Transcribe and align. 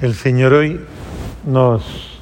El 0.00 0.14
Señor 0.14 0.52
hoy 0.52 0.80
nos, 1.44 2.20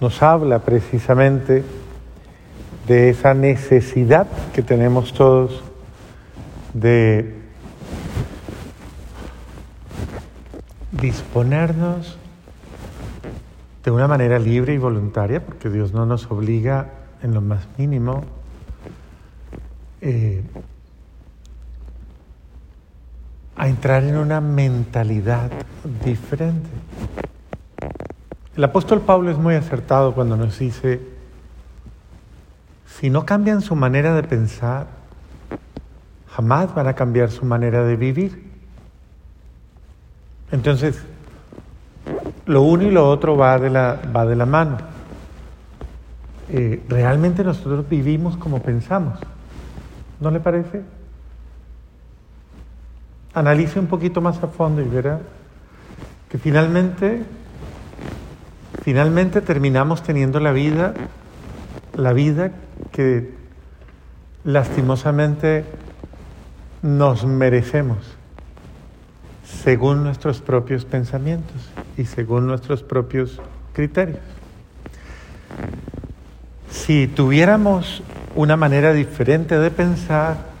nos 0.00 0.22
habla 0.24 0.58
precisamente 0.58 1.62
de 2.88 3.10
esa 3.10 3.32
necesidad 3.32 4.26
que 4.52 4.60
tenemos 4.60 5.12
todos 5.12 5.62
de 6.74 7.32
disponernos 10.90 12.18
de 13.84 13.90
una 13.92 14.08
manera 14.08 14.40
libre 14.40 14.74
y 14.74 14.78
voluntaria, 14.78 15.46
porque 15.46 15.70
Dios 15.70 15.92
no 15.92 16.06
nos 16.06 16.28
obliga 16.28 16.90
en 17.22 17.34
lo 17.34 17.40
más 17.40 17.68
mínimo, 17.78 18.24
eh, 20.00 20.42
a 23.62 23.68
entrar 23.68 24.02
en 24.02 24.16
una 24.16 24.40
mentalidad 24.40 25.48
diferente. 26.04 26.68
El 28.56 28.64
apóstol 28.64 29.02
Pablo 29.02 29.30
es 29.30 29.38
muy 29.38 29.54
acertado 29.54 30.14
cuando 30.14 30.36
nos 30.36 30.58
dice, 30.58 31.00
si 32.88 33.08
no 33.08 33.24
cambian 33.24 33.62
su 33.62 33.76
manera 33.76 34.16
de 34.16 34.24
pensar, 34.24 34.88
jamás 36.32 36.74
van 36.74 36.88
a 36.88 36.94
cambiar 36.94 37.30
su 37.30 37.44
manera 37.44 37.84
de 37.84 37.94
vivir. 37.94 38.50
Entonces, 40.50 41.00
lo 42.46 42.62
uno 42.62 42.82
y 42.82 42.90
lo 42.90 43.08
otro 43.08 43.36
va 43.36 43.60
de 43.60 43.70
la, 43.70 44.00
va 44.14 44.26
de 44.26 44.34
la 44.34 44.44
mano. 44.44 44.78
Eh, 46.50 46.82
realmente 46.88 47.44
nosotros 47.44 47.88
vivimos 47.88 48.36
como 48.36 48.60
pensamos. 48.60 49.20
¿No 50.18 50.32
le 50.32 50.40
parece? 50.40 50.82
Analice 53.34 53.78
un 53.78 53.86
poquito 53.86 54.20
más 54.20 54.42
a 54.42 54.48
fondo 54.48 54.82
y 54.82 54.84
verá 54.84 55.20
que 56.28 56.38
finalmente, 56.38 57.22
finalmente 58.82 59.40
terminamos 59.40 60.02
teniendo 60.02 60.40
la 60.40 60.52
vida, 60.52 60.94
la 61.94 62.12
vida 62.12 62.52
que 62.90 63.34
lastimosamente 64.44 65.64
nos 66.82 67.24
merecemos 67.24 67.98
según 69.44 70.02
nuestros 70.02 70.40
propios 70.40 70.84
pensamientos 70.84 71.70
y 71.96 72.04
según 72.04 72.46
nuestros 72.46 72.82
propios 72.82 73.40
criterios. 73.72 74.18
Si 76.70 77.06
tuviéramos 77.06 78.02
una 78.34 78.56
manera 78.56 78.92
diferente 78.92 79.58
de 79.58 79.70
pensar, 79.70 80.51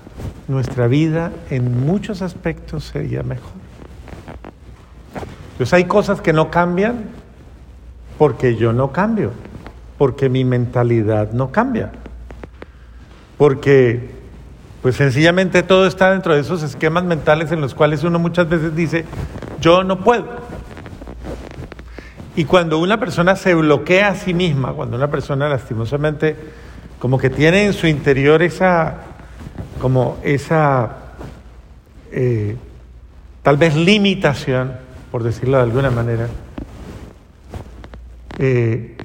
nuestra 0.52 0.86
vida 0.86 1.32
en 1.50 1.84
muchos 1.84 2.22
aspectos 2.22 2.84
sería 2.84 3.24
mejor. 3.24 3.50
Entonces 5.52 5.72
hay 5.72 5.84
cosas 5.84 6.20
que 6.20 6.32
no 6.32 6.50
cambian 6.50 7.06
porque 8.18 8.54
yo 8.54 8.72
no 8.72 8.92
cambio, 8.92 9.32
porque 9.98 10.28
mi 10.28 10.44
mentalidad 10.44 11.32
no 11.32 11.50
cambia, 11.50 11.90
porque 13.36 14.10
pues 14.82 14.96
sencillamente 14.96 15.62
todo 15.62 15.86
está 15.86 16.12
dentro 16.12 16.34
de 16.34 16.40
esos 16.40 16.62
esquemas 16.62 17.04
mentales 17.04 17.50
en 17.52 17.60
los 17.60 17.74
cuales 17.74 18.04
uno 18.04 18.18
muchas 18.18 18.48
veces 18.48 18.76
dice, 18.76 19.04
yo 19.60 19.84
no 19.84 20.00
puedo. 20.00 20.26
Y 22.34 22.44
cuando 22.44 22.78
una 22.78 22.98
persona 22.98 23.36
se 23.36 23.54
bloquea 23.54 24.08
a 24.08 24.14
sí 24.14 24.34
misma, 24.34 24.72
cuando 24.72 24.96
una 24.96 25.10
persona 25.10 25.48
lastimosamente 25.48 26.36
como 26.98 27.18
que 27.18 27.30
tiene 27.30 27.64
en 27.64 27.72
su 27.72 27.86
interior 27.86 28.42
esa, 28.42 28.98
como 29.82 30.18
esa, 30.22 30.90
eh, 32.12 32.56
tal 33.42 33.56
vez 33.56 33.74
limitación, 33.74 34.74
por 35.10 35.24
decirlo 35.24 35.56
de 35.56 35.62
alguna 35.64 35.90
manera, 35.90 36.28
eh, 38.38 38.96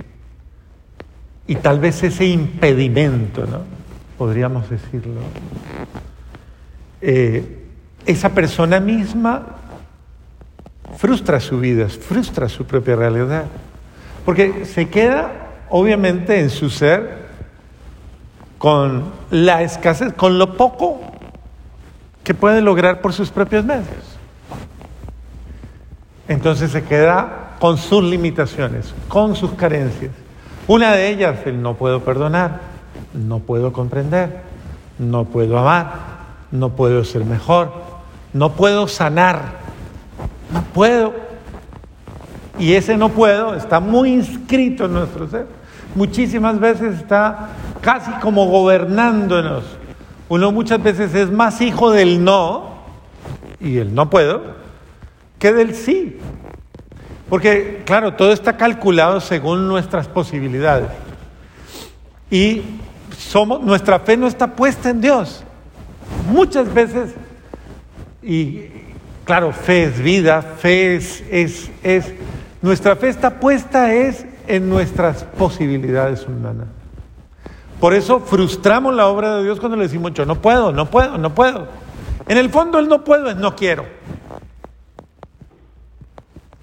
y 1.48 1.56
tal 1.56 1.80
vez 1.80 2.04
ese 2.04 2.28
impedimento, 2.28 3.48
¿no? 3.48 3.62
podríamos 4.20 4.70
decirlo, 4.70 5.20
eh, 7.02 7.64
esa 8.06 8.30
persona 8.30 8.80
misma 8.80 9.48
frustra 10.96 11.40
su 11.40 11.60
vida, 11.60 11.90
frustra 11.90 12.48
su 12.50 12.66
propia 12.66 12.96
realidad, 12.96 13.46
porque 14.24 14.64
se 14.66 14.90
queda 14.90 15.32
obviamente 15.70 16.40
en 16.40 16.52
su 16.52 16.70
ser 16.70 17.27
con 18.58 19.06
la 19.32 19.62
escasez, 19.62 20.14
con 20.14 20.38
lo 20.40 20.56
poco 20.58 21.00
que 22.24 22.34
puede 22.34 22.62
lograr 22.62 23.02
por 23.02 23.14
sus 23.14 23.30
propios 23.30 23.64
medios. 23.64 24.18
Entonces 26.28 26.72
se 26.72 26.84
queda 26.84 27.56
con 27.60 27.78
sus 27.78 28.04
limitaciones, 28.04 28.94
con 29.08 29.36
sus 29.36 29.52
carencias. 29.54 30.12
Una 30.68 30.92
de 30.92 31.10
ellas, 31.10 31.40
el 31.46 31.62
no 31.62 31.76
puedo 31.76 32.02
perdonar 32.02 32.78
no 33.14 33.40
puedo 33.40 33.74
comprender, 33.74 34.42
no 35.00 35.26
puedo 35.26 35.58
amar, 35.58 35.94
no 36.52 36.70
puedo 36.70 37.04
ser 37.04 37.26
mejor, 37.26 37.72
no 38.34 38.54
puedo 38.54 38.88
sanar, 38.88 39.42
no 40.54 40.62
puedo. 40.74 41.14
Y 42.60 42.74
ese 42.74 42.98
no 42.98 43.10
puedo 43.10 43.56
está 43.56 43.80
muy 43.80 44.14
inscrito 44.14 44.86
en 44.86 44.94
nuestro 44.94 45.28
ser. 45.28 45.48
Muchísimas 45.96 46.60
veces 46.60 47.00
está 47.00 47.50
casi 47.88 48.12
como 48.20 48.48
gobernándonos. 48.48 49.64
Uno 50.28 50.52
muchas 50.52 50.84
veces 50.84 51.16
es 51.16 51.32
más 51.32 51.62
hijo 51.62 51.90
del 51.90 52.22
no, 52.22 52.80
y 53.62 53.78
el 53.78 53.96
no 53.96 54.10
puedo, 54.10 54.58
que 55.40 55.54
del 55.54 55.74
sí. 55.74 56.18
Porque, 57.30 57.84
claro, 57.86 58.16
todo 58.16 58.34
está 58.34 58.58
calculado 58.58 59.22
según 59.22 59.70
nuestras 59.70 60.10
posibilidades. 60.10 60.90
Y 62.30 62.62
somos, 63.18 63.64
nuestra 63.64 64.00
fe 64.00 64.18
no 64.18 64.28
está 64.28 64.48
puesta 64.48 64.90
en 64.90 65.00
Dios. 65.00 65.46
Muchas 66.30 66.74
veces, 66.74 67.14
y 68.22 68.66
claro, 69.24 69.54
fe 69.54 69.86
es 69.86 70.00
vida, 70.02 70.42
fe 70.42 70.98
es, 70.98 71.24
es, 71.32 71.72
es 71.84 72.14
nuestra 72.62 72.98
fe 72.98 73.08
está 73.08 73.40
puesta 73.40 73.94
es 73.94 74.26
en 74.46 74.68
nuestras 74.68 75.24
posibilidades 75.24 76.28
humanas. 76.28 76.77
Por 77.80 77.94
eso 77.94 78.20
frustramos 78.20 78.96
la 78.96 79.08
obra 79.08 79.38
de 79.38 79.44
Dios 79.44 79.60
cuando 79.60 79.78
le 79.78 79.84
decimos 79.84 80.14
yo 80.14 80.26
no 80.26 80.42
puedo, 80.42 80.72
no 80.72 80.90
puedo, 80.90 81.18
no 81.18 81.36
puedo. 81.36 81.68
En 82.28 82.38
el 82.38 82.50
fondo 82.50 82.80
el 82.80 82.88
no 82.88 83.04
puedo 83.04 83.30
es 83.30 83.36
no 83.36 83.56
quiero. 83.56 83.86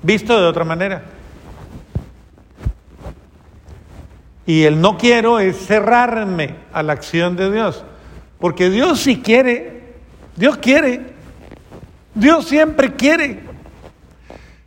Visto 0.03 0.39
de 0.39 0.47
otra 0.47 0.65
manera. 0.65 1.03
Y 4.47 4.65
el 4.65 4.81
no 4.81 4.99
quiero 4.99 5.39
es 5.39 5.57
cerrarme 5.57 6.57
a 6.73 6.83
la 6.83 6.93
acción 6.93 7.37
de 7.37 7.51
Dios. 7.51 7.85
Porque 8.39 8.69
Dios 8.69 9.01
sí 9.01 9.23
quiere, 9.23 9.95
Dios 10.37 10.59
quiere, 10.59 11.15
Dios 12.15 12.45
siempre 12.47 12.95
quiere. 12.95 13.41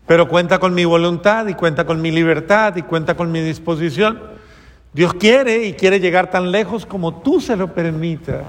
Pero 0.07 0.28
cuenta 0.28 0.57
con 0.57 0.74
mi 0.74 0.86
voluntad 0.86 1.46
y 1.47 1.53
cuenta 1.53 1.86
con 1.86 2.02
mi 2.02 2.09
libertad 2.09 2.75
y 2.78 2.81
cuenta 2.81 3.16
con 3.16 3.31
mi 3.31 3.41
disposición. 3.41 4.37
Dios 4.97 5.13
quiere 5.13 5.63
y 5.68 5.74
quiere 5.74 6.00
llegar 6.00 6.31
tan 6.31 6.52
lejos 6.52 6.84
como 6.88 7.22
tú 7.22 7.40
se 7.40 7.56
lo 7.56 7.72
permitas. 7.72 8.41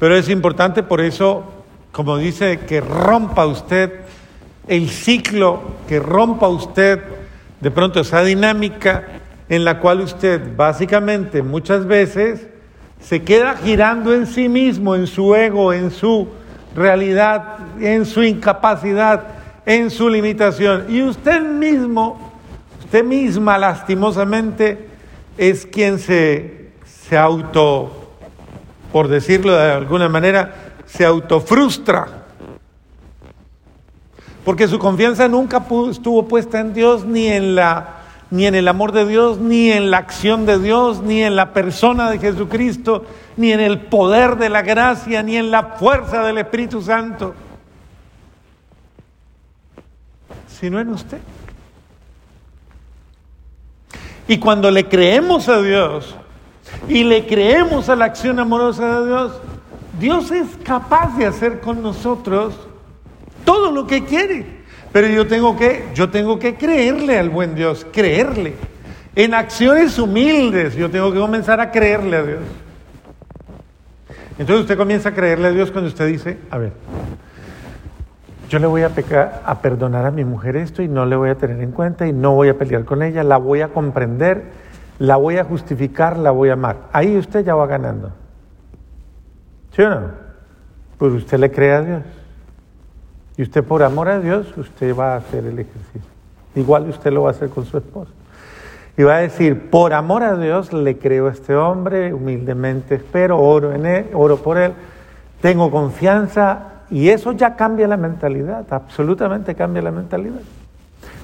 Pero 0.00 0.16
es 0.16 0.30
importante 0.30 0.82
por 0.82 1.02
eso, 1.02 1.44
como 1.92 2.16
dice, 2.16 2.60
que 2.60 2.80
rompa 2.80 3.44
usted 3.44 3.92
el 4.66 4.88
ciclo, 4.88 5.60
que 5.86 6.00
rompa 6.00 6.48
usted 6.48 7.02
de 7.60 7.70
pronto 7.70 8.00
esa 8.00 8.22
dinámica 8.24 9.06
en 9.50 9.66
la 9.66 9.80
cual 9.80 10.00
usted 10.00 10.56
básicamente 10.56 11.42
muchas 11.42 11.84
veces 11.86 12.46
se 12.98 13.20
queda 13.20 13.54
girando 13.54 14.14
en 14.14 14.26
sí 14.26 14.48
mismo, 14.48 14.94
en 14.94 15.06
su 15.06 15.34
ego, 15.34 15.74
en 15.74 15.90
su 15.90 16.26
realidad, 16.74 17.58
en 17.82 18.06
su 18.06 18.22
incapacidad, 18.22 19.24
en 19.66 19.90
su 19.90 20.08
limitación. 20.08 20.86
Y 20.88 21.02
usted 21.02 21.42
mismo, 21.42 22.32
usted 22.82 23.04
misma 23.04 23.58
lastimosamente 23.58 24.85
es 25.38 25.66
quien 25.66 25.98
se, 25.98 26.70
se 26.84 27.16
auto, 27.16 27.90
por 28.92 29.08
decirlo 29.08 29.54
de 29.56 29.72
alguna 29.72 30.08
manera, 30.08 30.74
se 30.86 31.04
autofrustra. 31.04 32.24
Porque 34.44 34.68
su 34.68 34.78
confianza 34.78 35.28
nunca 35.28 35.64
estuvo 35.90 36.28
puesta 36.28 36.60
en 36.60 36.72
Dios 36.72 37.04
ni 37.04 37.26
en 37.26 37.56
la 37.56 37.92
ni 38.30 38.46
en 38.46 38.54
el 38.54 38.66
amor 38.66 38.92
de 38.92 39.06
Dios, 39.06 39.38
ni 39.38 39.70
en 39.70 39.90
la 39.90 39.98
acción 39.98 40.46
de 40.46 40.58
Dios, 40.58 41.00
ni 41.00 41.22
en 41.22 41.36
la 41.36 41.52
persona 41.52 42.10
de 42.10 42.18
Jesucristo, 42.18 43.04
ni 43.36 43.52
en 43.52 43.60
el 43.60 43.82
poder 43.82 44.36
de 44.36 44.48
la 44.48 44.62
gracia, 44.62 45.22
ni 45.22 45.36
en 45.36 45.50
la 45.50 45.76
fuerza 45.78 46.24
del 46.24 46.38
Espíritu 46.38 46.82
Santo, 46.82 47.34
sino 50.48 50.80
en 50.80 50.88
usted. 50.88 51.18
Y 54.28 54.38
cuando 54.38 54.70
le 54.70 54.86
creemos 54.88 55.48
a 55.48 55.62
Dios 55.62 56.14
y 56.88 57.04
le 57.04 57.26
creemos 57.26 57.88
a 57.88 57.96
la 57.96 58.06
acción 58.06 58.38
amorosa 58.38 59.00
de 59.00 59.06
Dios, 59.06 59.32
Dios 59.98 60.30
es 60.30 60.46
capaz 60.64 61.16
de 61.16 61.26
hacer 61.26 61.60
con 61.60 61.82
nosotros 61.82 62.54
todo 63.44 63.70
lo 63.70 63.86
que 63.86 64.04
quiere. 64.04 64.56
Pero 64.92 65.08
yo 65.08 65.26
tengo 65.26 65.56
que, 65.56 65.88
yo 65.94 66.10
tengo 66.10 66.38
que 66.38 66.56
creerle 66.56 67.18
al 67.18 67.30
buen 67.30 67.54
Dios, 67.54 67.86
creerle. 67.92 68.54
En 69.14 69.34
acciones 69.34 69.98
humildes, 69.98 70.74
yo 70.74 70.90
tengo 70.90 71.12
que 71.12 71.18
comenzar 71.18 71.60
a 71.60 71.70
creerle 71.70 72.16
a 72.16 72.22
Dios. 72.22 72.40
Entonces 74.38 74.62
usted 74.62 74.76
comienza 74.76 75.10
a 75.10 75.14
creerle 75.14 75.48
a 75.48 75.52
Dios 75.52 75.70
cuando 75.70 75.88
usted 75.88 76.06
dice, 76.06 76.38
a 76.50 76.58
ver, 76.58 76.72
yo 78.48 78.58
le 78.58 78.66
voy 78.66 78.82
a 78.82 78.90
pecar, 78.90 79.42
a 79.44 79.60
perdonar 79.60 80.06
a 80.06 80.10
mi 80.10 80.24
mujer 80.24 80.56
esto 80.56 80.82
y 80.82 80.88
no 80.88 81.04
le 81.04 81.16
voy 81.16 81.30
a 81.30 81.34
tener 81.34 81.60
en 81.60 81.72
cuenta 81.72 82.06
y 82.06 82.12
no 82.12 82.34
voy 82.34 82.48
a 82.48 82.58
pelear 82.58 82.84
con 82.84 83.02
ella, 83.02 83.22
la 83.24 83.38
voy 83.38 83.60
a 83.60 83.68
comprender, 83.68 84.44
la 84.98 85.16
voy 85.16 85.38
a 85.38 85.44
justificar, 85.44 86.16
la 86.16 86.30
voy 86.30 86.50
a 86.50 86.52
amar. 86.52 86.76
Ahí 86.92 87.16
usted 87.16 87.44
ya 87.44 87.54
va 87.54 87.66
ganando. 87.66 88.12
¿Sí 89.72 89.82
o 89.82 89.90
no? 89.90 90.00
Pues 90.98 91.12
usted 91.12 91.38
le 91.38 91.50
cree 91.50 91.72
a 91.72 91.82
Dios. 91.82 92.02
Y 93.36 93.42
usted 93.42 93.64
por 93.64 93.82
amor 93.82 94.08
a 94.08 94.20
Dios, 94.20 94.56
usted 94.56 94.96
va 94.96 95.14
a 95.14 95.16
hacer 95.16 95.44
el 95.44 95.58
ejercicio. 95.58 96.10
Igual 96.54 96.88
usted 96.88 97.12
lo 97.12 97.22
va 97.22 97.30
a 97.30 97.32
hacer 97.32 97.50
con 97.50 97.66
su 97.66 97.76
esposa. 97.76 98.10
Y 98.96 99.02
va 99.02 99.16
a 99.16 99.20
decir, 99.20 99.68
por 99.68 99.92
amor 99.92 100.22
a 100.22 100.36
Dios 100.36 100.72
le 100.72 100.96
creo 100.96 101.26
a 101.26 101.32
este 101.32 101.54
hombre, 101.54 102.14
humildemente 102.14 102.94
espero, 102.94 103.38
oro 103.38 103.72
en 103.72 103.84
él, 103.84 104.06
oro 104.14 104.38
por 104.38 104.56
él, 104.56 104.72
tengo 105.42 105.70
confianza 105.70 106.75
y 106.90 107.08
eso 107.08 107.32
ya 107.32 107.56
cambia 107.56 107.88
la 107.88 107.96
mentalidad, 107.96 108.64
absolutamente 108.70 109.54
cambia 109.54 109.82
la 109.82 109.90
mentalidad. 109.90 110.40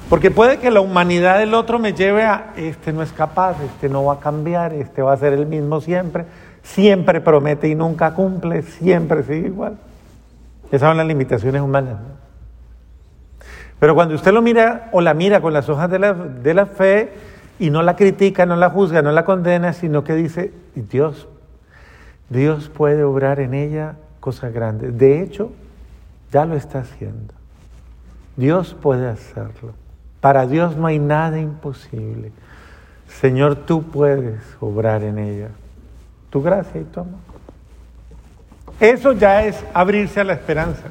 Porque 0.08 0.30
puede 0.30 0.58
que 0.58 0.70
la 0.70 0.80
humanidad 0.80 1.38
del 1.38 1.54
otro 1.54 1.78
me 1.78 1.92
lleve 1.92 2.24
a, 2.24 2.52
este 2.56 2.92
no 2.92 3.02
es 3.02 3.12
capaz, 3.12 3.56
este 3.62 3.88
no 3.88 4.04
va 4.04 4.14
a 4.14 4.20
cambiar, 4.20 4.74
este 4.74 5.00
va 5.00 5.12
a 5.12 5.16
ser 5.16 5.32
el 5.32 5.46
mismo 5.46 5.80
siempre, 5.80 6.26
siempre 6.62 7.20
promete 7.20 7.68
y 7.68 7.74
nunca 7.74 8.12
cumple, 8.14 8.62
siempre 8.62 9.22
sigue 9.22 9.46
igual. 9.46 9.78
Esas 10.70 10.88
son 10.88 10.96
las 10.96 11.06
limitaciones 11.06 11.62
humanas. 11.62 11.96
Pero 13.78 13.94
cuando 13.94 14.14
usted 14.14 14.32
lo 14.32 14.42
mira 14.42 14.88
o 14.92 15.00
la 15.00 15.14
mira 15.14 15.40
con 15.40 15.52
las 15.52 15.68
hojas 15.68 15.90
de 15.90 15.98
la, 15.98 16.12
de 16.12 16.54
la 16.54 16.66
fe 16.66 17.12
y 17.58 17.70
no 17.70 17.82
la 17.82 17.96
critica, 17.96 18.46
no 18.46 18.56
la 18.56 18.70
juzga, 18.70 19.02
no 19.02 19.12
la 19.12 19.24
condena, 19.24 19.72
sino 19.72 20.04
que 20.04 20.14
dice, 20.14 20.52
Dios, 20.74 21.26
Dios 22.28 22.68
puede 22.68 23.02
obrar 23.02 23.40
en 23.40 23.54
ella 23.54 23.96
cosas 24.22 24.54
grandes. 24.54 24.96
De 24.96 25.20
hecho, 25.20 25.50
ya 26.32 26.46
lo 26.46 26.54
está 26.54 26.78
haciendo. 26.78 27.34
Dios 28.36 28.74
puede 28.80 29.08
hacerlo. 29.08 29.74
Para 30.20 30.46
Dios 30.46 30.76
no 30.76 30.86
hay 30.86 31.00
nada 31.00 31.40
imposible. 31.40 32.30
Señor, 33.20 33.56
tú 33.66 33.82
puedes 33.82 34.40
obrar 34.60 35.02
en 35.02 35.18
ella. 35.18 35.48
Tu 36.30 36.40
gracia 36.40 36.80
y 36.80 36.84
tu 36.84 37.00
amor. 37.00 37.18
Eso 38.78 39.12
ya 39.12 39.44
es 39.44 39.62
abrirse 39.74 40.20
a 40.20 40.24
la 40.24 40.34
esperanza. 40.34 40.84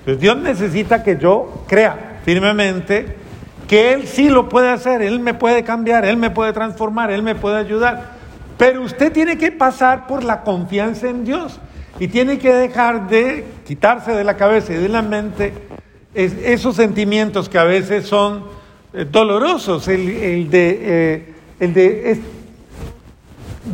Entonces 0.00 0.20
Dios 0.20 0.38
necesita 0.38 1.02
que 1.02 1.18
yo 1.18 1.64
crea 1.68 2.20
firmemente 2.24 3.14
que 3.68 3.92
Él 3.92 4.06
sí 4.06 4.30
lo 4.30 4.48
puede 4.48 4.70
hacer, 4.70 5.02
Él 5.02 5.20
me 5.20 5.34
puede 5.34 5.64
cambiar, 5.64 6.06
Él 6.06 6.16
me 6.16 6.30
puede 6.30 6.54
transformar, 6.54 7.10
Él 7.10 7.22
me 7.22 7.34
puede 7.34 7.58
ayudar. 7.58 8.12
Pero 8.56 8.82
usted 8.82 9.12
tiene 9.12 9.36
que 9.36 9.52
pasar 9.52 10.06
por 10.06 10.24
la 10.24 10.40
confianza 10.40 11.10
en 11.10 11.26
Dios 11.26 11.60
y 11.98 12.08
tiene 12.08 12.38
que 12.38 12.52
dejar 12.52 13.08
de 13.08 13.44
quitarse 13.66 14.12
de 14.12 14.24
la 14.24 14.36
cabeza 14.36 14.72
y 14.72 14.76
de 14.76 14.88
la 14.88 15.02
mente 15.02 15.52
esos 16.14 16.76
sentimientos 16.76 17.48
que 17.48 17.58
a 17.58 17.64
veces 17.64 18.06
son 18.06 18.44
eh, 18.92 19.06
dolorosos, 19.10 19.86
el, 19.88 20.50
de, 20.50 20.78
eh, 20.80 21.34
el 21.60 21.74
de 21.74 22.20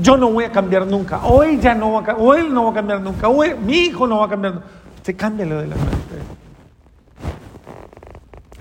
yo 0.00 0.16
no 0.16 0.30
voy 0.30 0.44
a 0.44 0.52
cambiar 0.52 0.86
nunca, 0.86 1.24
o 1.24 1.42
ella 1.42 1.74
no 1.74 1.92
va 1.92 2.12
a 2.12 2.16
o 2.16 2.34
él 2.34 2.52
no 2.52 2.64
va 2.64 2.70
a 2.70 2.74
cambiar 2.74 3.00
nunca, 3.00 3.28
o 3.28 3.42
mi 3.56 3.78
hijo 3.78 4.06
no 4.06 4.18
va 4.18 4.26
a 4.26 4.28
cambiar 4.28 4.54
nunca. 4.54 4.66
Usted 4.96 5.16
cámbialo 5.16 5.60
de 5.60 5.68
la 5.68 5.76
mente. 5.76 6.34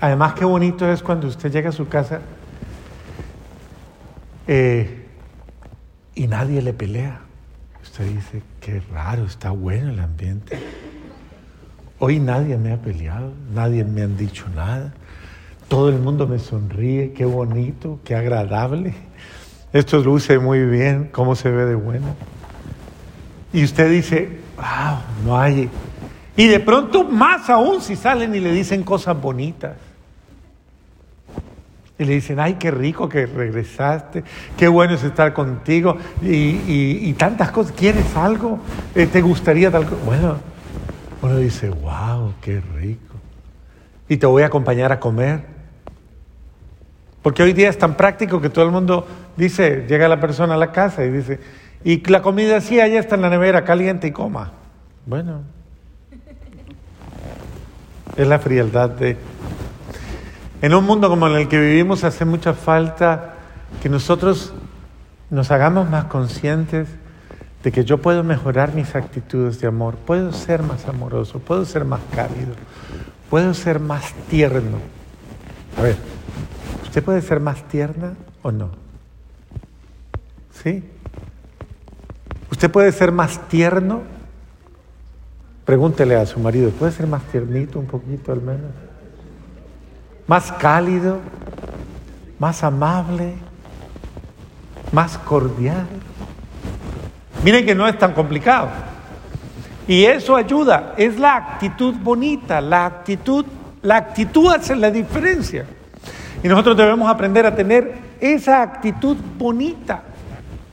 Además, 0.00 0.34
qué 0.34 0.44
bonito 0.44 0.90
es 0.90 1.02
cuando 1.02 1.26
usted 1.26 1.50
llega 1.50 1.70
a 1.70 1.72
su 1.72 1.88
casa 1.88 2.20
eh, 4.46 5.06
y 6.14 6.26
nadie 6.26 6.60
le 6.60 6.74
pelea. 6.74 7.20
Usted 7.82 8.06
dice, 8.06 8.42
qué 8.64 8.80
raro, 8.92 9.26
está 9.26 9.50
bueno 9.50 9.90
el 9.90 10.00
ambiente. 10.00 10.58
Hoy 11.98 12.18
nadie 12.18 12.56
me 12.56 12.72
ha 12.72 12.78
peleado, 12.78 13.32
nadie 13.52 13.84
me 13.84 14.02
han 14.02 14.16
dicho 14.16 14.46
nada. 14.56 14.94
Todo 15.68 15.90
el 15.90 15.98
mundo 15.98 16.26
me 16.26 16.38
sonríe, 16.38 17.12
qué 17.12 17.26
bonito, 17.26 18.00
qué 18.04 18.14
agradable. 18.14 18.94
Esto 19.74 19.98
luce 19.98 20.38
muy 20.38 20.64
bien, 20.64 21.10
cómo 21.12 21.34
se 21.34 21.50
ve 21.50 21.66
de 21.66 21.74
bueno. 21.74 22.16
Y 23.52 23.64
usted 23.64 23.90
dice, 23.90 24.38
wow, 24.56 24.98
no 25.26 25.38
hay. 25.38 25.68
Y 26.34 26.46
de 26.46 26.60
pronto 26.60 27.04
más 27.04 27.50
aún 27.50 27.82
si 27.82 27.96
salen 27.96 28.34
y 28.34 28.40
le 28.40 28.52
dicen 28.52 28.82
cosas 28.82 29.20
bonitas. 29.20 29.76
Y 31.98 32.04
le 32.04 32.14
dicen, 32.14 32.40
ay, 32.40 32.54
qué 32.54 32.72
rico 32.72 33.08
que 33.08 33.26
regresaste, 33.26 34.24
qué 34.56 34.66
bueno 34.66 34.94
es 34.94 35.04
estar 35.04 35.32
contigo 35.32 35.96
y, 36.22 37.12
tantas 37.12 37.50
cosas. 37.52 37.72
¿Quieres 37.72 38.16
algo? 38.16 38.58
Eh, 38.94 39.06
¿Te 39.06 39.22
gustaría 39.22 39.70
tal 39.70 39.84
cosa? 39.84 40.02
Bueno, 40.04 40.36
uno 41.22 41.36
dice, 41.36 41.70
wow, 41.70 42.34
qué 42.40 42.60
rico. 42.74 43.14
Y 44.08 44.16
te 44.16 44.26
voy 44.26 44.42
a 44.42 44.46
acompañar 44.46 44.90
a 44.90 44.98
comer. 44.98 45.42
Porque 47.22 47.42
hoy 47.42 47.52
día 47.52 47.70
es 47.70 47.78
tan 47.78 47.96
práctico 47.96 48.40
que 48.40 48.50
todo 48.50 48.64
el 48.64 48.70
mundo 48.72 49.06
dice, 49.36 49.86
llega 49.88 50.08
la 50.08 50.20
persona 50.20 50.54
a 50.54 50.58
la 50.58 50.72
casa 50.72 51.04
y 51.04 51.10
dice, 51.10 51.40
y 51.84 52.04
la 52.10 52.22
comida 52.22 52.60
sí, 52.60 52.80
allá 52.80 52.98
está 52.98 53.14
en 53.14 53.22
la 53.22 53.30
nevera, 53.30 53.64
caliente 53.64 54.08
y 54.08 54.10
coma. 54.10 54.52
Bueno, 55.06 55.42
es 58.16 58.26
la 58.26 58.38
frialdad 58.38 58.90
de... 58.90 59.16
En 60.64 60.72
un 60.72 60.86
mundo 60.86 61.10
como 61.10 61.28
en 61.28 61.34
el 61.34 61.46
que 61.46 61.60
vivimos 61.60 62.04
hace 62.04 62.24
mucha 62.24 62.54
falta 62.54 63.34
que 63.82 63.90
nosotros 63.90 64.54
nos 65.28 65.50
hagamos 65.50 65.90
más 65.90 66.06
conscientes 66.06 66.88
de 67.62 67.70
que 67.70 67.84
yo 67.84 68.00
puedo 68.00 68.24
mejorar 68.24 68.74
mis 68.74 68.94
actitudes 68.94 69.60
de 69.60 69.66
amor, 69.66 69.96
puedo 69.96 70.32
ser 70.32 70.62
más 70.62 70.88
amoroso, 70.88 71.38
puedo 71.38 71.66
ser 71.66 71.84
más 71.84 72.00
cálido, 72.14 72.54
puedo 73.28 73.52
ser 73.52 73.78
más 73.78 74.14
tierno. 74.30 74.78
A 75.76 75.82
ver, 75.82 75.96
¿Usted 76.82 77.04
puede 77.04 77.20
ser 77.20 77.40
más 77.40 77.62
tierna 77.68 78.14
o 78.40 78.50
no? 78.50 78.70
¿Sí? 80.50 80.82
¿Usted 82.50 82.70
puede 82.70 82.90
ser 82.92 83.12
más 83.12 83.48
tierno? 83.48 84.00
Pregúntele 85.66 86.16
a 86.16 86.24
su 86.24 86.40
marido, 86.40 86.70
¿puede 86.70 86.92
ser 86.92 87.06
más 87.06 87.22
tiernito 87.24 87.78
un 87.78 87.84
poquito 87.84 88.32
al 88.32 88.40
menos? 88.40 88.93
¿Más 90.26 90.52
cálido? 90.52 91.20
¿Más 92.38 92.62
amable? 92.64 93.34
¿Más 94.92 95.18
cordial? 95.18 95.86
Miren 97.42 97.66
que 97.66 97.74
no 97.74 97.86
es 97.86 97.98
tan 97.98 98.12
complicado. 98.12 98.68
Y 99.86 100.04
eso 100.04 100.34
ayuda, 100.34 100.94
es 100.96 101.18
la 101.18 101.36
actitud 101.36 101.94
bonita, 101.94 102.60
la 102.60 102.86
actitud, 102.86 103.44
la 103.82 103.96
actitud 103.96 104.50
hace 104.50 104.74
la 104.74 104.90
diferencia. 104.90 105.66
Y 106.42 106.48
nosotros 106.48 106.76
debemos 106.76 107.10
aprender 107.10 107.44
a 107.44 107.54
tener 107.54 107.94
esa 108.18 108.62
actitud 108.62 109.16
bonita, 109.36 110.02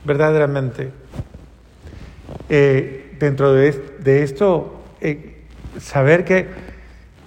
verdaderamente. 0.04 0.90
Eh, 2.48 3.16
dentro 3.18 3.52
de, 3.52 3.68
esto, 4.22 4.82
eh, 5.00 5.44
saber 5.78 6.24
que, 6.24 6.48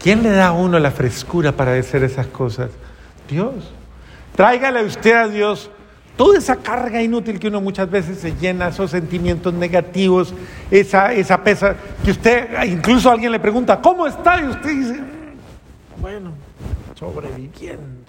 ¿quién 0.05 0.21
le 0.21 0.29
da 0.29 0.49
a 0.49 0.51
uno 0.51 0.77
la 0.77 0.91
frescura 0.91 1.51
para 1.51 1.73
hacer 1.73 2.03
esas 2.03 2.27
cosas? 2.27 2.69
Dios. 3.27 3.73
Tráigale 4.35 4.83
usted 4.83 5.15
a 5.15 5.27
Dios 5.27 5.71
toda 6.15 6.37
esa 6.37 6.57
carga 6.57 7.01
inútil 7.01 7.39
que 7.39 7.47
uno 7.47 7.59
muchas 7.59 7.89
veces 7.89 8.19
se 8.19 8.35
llena, 8.35 8.67
esos 8.67 8.91
sentimientos 8.91 9.51
negativos, 9.51 10.35
esa, 10.69 11.11
esa 11.11 11.43
pesa, 11.43 11.75
que 12.03 12.11
usted, 12.11 12.49
incluso 12.67 13.09
alguien 13.09 13.31
le 13.31 13.39
pregunta, 13.39 13.81
¿cómo 13.81 14.05
está? 14.05 14.39
Y 14.39 14.45
usted 14.45 14.69
dice, 14.69 14.93
mm, 14.93 16.01
bueno, 16.01 16.33
sobreviviendo 16.93 18.05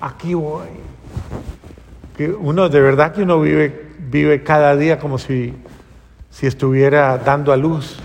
aquí 0.00 0.32
voy. 0.32 0.68
Que 2.16 2.30
uno, 2.30 2.70
de 2.70 2.80
verdad 2.80 3.12
que 3.12 3.20
uno 3.20 3.42
vive, 3.42 3.90
vive 3.98 4.42
cada 4.42 4.74
día 4.74 4.98
como 4.98 5.18
si, 5.18 5.52
si 6.30 6.46
estuviera 6.46 7.18
dando 7.18 7.52
a 7.52 7.58
luz. 7.58 7.98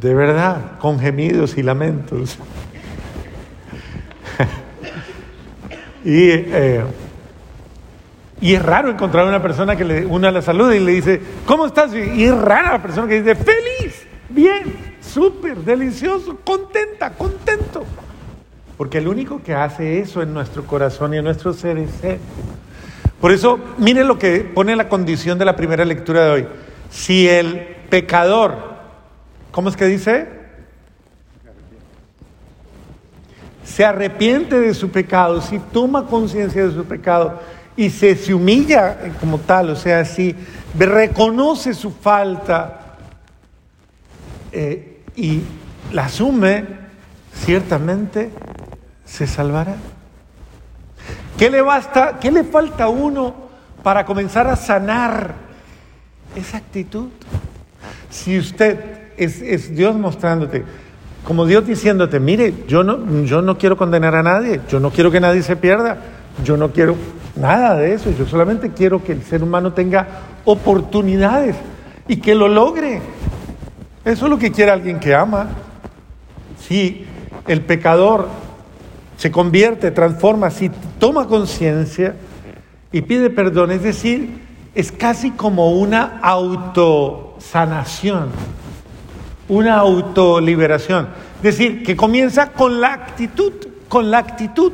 De 0.00 0.14
verdad, 0.14 0.78
con 0.78 1.00
gemidos 1.00 1.58
y 1.58 1.62
lamentos. 1.62 2.38
y, 6.04 6.30
eh, 6.30 6.84
y 8.40 8.54
es 8.54 8.62
raro 8.62 8.90
encontrar 8.90 9.26
una 9.26 9.42
persona 9.42 9.74
que 9.74 9.84
le, 9.84 10.06
una 10.06 10.30
la 10.30 10.42
saluda 10.42 10.76
y 10.76 10.80
le 10.80 10.92
dice, 10.92 11.20
¿cómo 11.44 11.66
estás? 11.66 11.92
Y 11.92 12.24
es 12.24 12.36
rara 12.36 12.72
la 12.72 12.82
persona 12.82 13.08
que 13.08 13.20
dice, 13.20 13.34
feliz, 13.34 14.06
bien, 14.28 14.94
súper, 15.00 15.56
delicioso, 15.58 16.38
contenta, 16.44 17.10
contento. 17.14 17.84
Porque 18.76 18.98
el 18.98 19.08
único 19.08 19.42
que 19.42 19.54
hace 19.54 19.98
eso 19.98 20.22
en 20.22 20.32
nuestro 20.32 20.64
corazón 20.64 21.14
y 21.14 21.16
en 21.16 21.24
nuestro 21.24 21.52
ser 21.52 21.78
es 21.78 21.90
Él. 22.04 22.18
Por 23.20 23.32
eso, 23.32 23.58
mire 23.78 24.04
lo 24.04 24.16
que 24.16 24.40
pone 24.40 24.76
la 24.76 24.88
condición 24.88 25.36
de 25.38 25.44
la 25.44 25.56
primera 25.56 25.84
lectura 25.84 26.24
de 26.24 26.30
hoy. 26.30 26.46
Si 26.88 27.28
el 27.28 27.58
pecador, 27.90 28.77
¿cómo 29.50 29.68
es 29.68 29.76
que 29.76 29.86
dice? 29.86 30.38
se 33.78 33.84
arrepiente 33.84 34.58
de 34.58 34.74
su 34.74 34.90
pecado, 34.90 35.40
si 35.40 35.58
toma 35.58 36.06
conciencia 36.06 36.66
de 36.66 36.72
su 36.72 36.84
pecado 36.84 37.38
y 37.76 37.90
se, 37.90 38.16
se 38.16 38.34
humilla 38.34 38.96
como 39.20 39.38
tal, 39.38 39.70
o 39.70 39.76
sea, 39.76 40.04
si 40.04 40.34
reconoce 40.76 41.74
su 41.74 41.92
falta 41.92 42.96
eh, 44.50 45.02
y 45.14 45.42
la 45.92 46.06
asume, 46.06 46.64
ciertamente 47.32 48.30
se 49.04 49.26
salvará. 49.26 49.76
¿Qué 51.38 51.50
le 51.50 51.62
basta, 51.62 52.18
qué 52.18 52.32
le 52.32 52.42
falta 52.42 52.84
a 52.84 52.88
uno 52.88 53.32
para 53.84 54.04
comenzar 54.04 54.48
a 54.48 54.56
sanar 54.56 55.34
esa 56.34 56.56
actitud? 56.56 57.10
Si 58.10 58.36
usted 58.36 58.97
es, 59.18 59.74
Dios 59.74 59.96
mostrándote, 59.96 60.64
como 61.24 61.46
Dios 61.46 61.66
diciéndote, 61.66 62.20
mire, 62.20 62.54
yo 62.66 62.82
no, 62.82 63.24
yo 63.24 63.42
no 63.42 63.58
quiero 63.58 63.76
condenar 63.76 64.14
a 64.14 64.22
nadie, 64.22 64.60
yo 64.68 64.80
no 64.80 64.90
quiero 64.90 65.10
que 65.10 65.20
nadie 65.20 65.42
se 65.42 65.56
pierda, 65.56 65.98
yo 66.44 66.56
no 66.56 66.70
quiero 66.70 66.94
nada 67.36 67.76
de 67.76 67.94
eso, 67.94 68.10
yo 68.10 68.26
solamente 68.26 68.70
quiero 68.70 69.02
que 69.02 69.12
el 69.12 69.22
ser 69.22 69.42
humano 69.42 69.72
tenga 69.72 70.06
oportunidades 70.44 71.56
y 72.06 72.16
que 72.16 72.34
lo 72.34 72.48
logre. 72.48 73.00
Eso 74.04 74.26
es 74.26 74.30
lo 74.30 74.38
que 74.38 74.50
quiere 74.50 74.70
alguien 74.70 75.00
que 75.00 75.14
ama. 75.14 75.48
Si 76.66 77.06
el 77.46 77.62
pecador 77.62 78.28
se 79.16 79.30
convierte, 79.30 79.90
transforma, 79.90 80.50
si 80.50 80.70
toma 80.98 81.26
conciencia 81.26 82.14
y 82.92 83.02
pide 83.02 83.30
perdón, 83.30 83.72
es 83.72 83.82
decir, 83.82 84.38
es 84.74 84.92
casi 84.92 85.30
como 85.32 85.72
una 85.72 86.20
autosanación, 86.22 88.28
una 89.48 89.78
autoliberación. 89.78 91.08
Es 91.36 91.42
decir, 91.42 91.82
que 91.82 91.96
comienza 91.96 92.52
con 92.52 92.80
la 92.80 92.92
actitud, 92.92 93.52
con 93.88 94.10
la 94.10 94.18
actitud. 94.18 94.72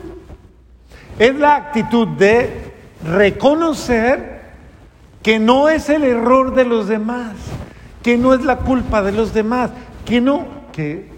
Es 1.19 1.35
la 1.37 1.57
actitud 1.57 2.09
de 2.09 2.73
reconocer 3.05 4.43
que 5.23 5.39
no 5.39 5.69
es 5.69 5.89
el 5.89 6.05
error 6.05 6.55
de 6.55 6.65
los 6.65 6.89
demás, 6.89 7.33
que 8.03 8.19
no 8.19 8.35
es 8.35 8.45
la 8.45 8.59
culpa 8.59 9.03
de 9.03 9.13
los 9.13 9.33
demás, 9.33 9.71
que 10.05 10.21
no, 10.21 10.47
que, 10.73 11.09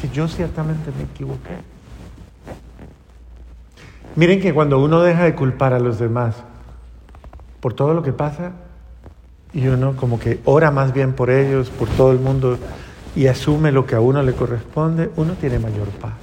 que 0.00 0.08
yo 0.08 0.26
ciertamente 0.26 0.90
me 0.96 1.04
equivoqué. 1.04 1.58
Miren 4.16 4.40
que 4.40 4.52
cuando 4.52 4.80
uno 4.80 5.00
deja 5.02 5.24
de 5.24 5.34
culpar 5.34 5.72
a 5.72 5.78
los 5.78 5.98
demás 5.98 6.34
por 7.60 7.74
todo 7.74 7.94
lo 7.94 8.02
que 8.02 8.12
pasa, 8.12 8.52
y 9.52 9.66
uno 9.66 9.96
como 9.96 10.18
que 10.18 10.40
ora 10.44 10.70
más 10.70 10.92
bien 10.92 11.12
por 11.12 11.30
ellos, 11.30 11.70
por 11.70 11.88
todo 11.88 12.12
el 12.12 12.18
mundo, 12.18 12.58
y 13.16 13.26
asume 13.26 13.72
lo 13.72 13.86
que 13.86 13.96
a 13.96 14.00
uno 14.00 14.22
le 14.22 14.32
corresponde, 14.32 15.10
uno 15.16 15.34
tiene 15.34 15.58
mayor 15.58 15.88
paz, 15.88 16.14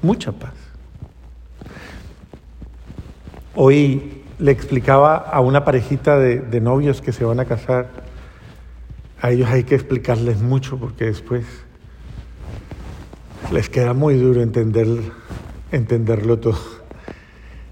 mucha 0.00 0.32
paz. 0.32 0.54
Hoy 3.54 4.22
le 4.38 4.50
explicaba 4.50 5.16
a 5.16 5.40
una 5.40 5.64
parejita 5.64 6.18
de, 6.18 6.60
novios 6.60 7.00
que 7.00 7.12
se 7.12 7.24
van 7.24 7.40
a 7.40 7.44
casar, 7.44 7.88
a 9.20 9.30
ellos 9.30 9.48
hay 9.50 9.64
que 9.64 9.74
explicarles 9.74 10.40
mucho 10.40 10.78
porque 10.78 11.04
después 11.04 11.44
les 13.52 13.68
queda 13.68 13.92
muy 13.94 14.14
duro 14.16 14.42
entender, 14.42 14.88
entenderlo 15.70 16.38
todo. 16.38 16.58